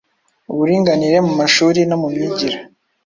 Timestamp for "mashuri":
1.39-1.79